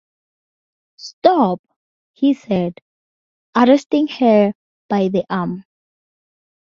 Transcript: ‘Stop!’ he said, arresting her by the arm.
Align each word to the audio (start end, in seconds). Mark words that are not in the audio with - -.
‘Stop!’ 0.97 1.61
he 2.13 2.33
said, 2.33 2.81
arresting 3.55 4.07
her 4.07 4.51
by 4.89 5.09
the 5.09 5.23
arm. 5.29 5.63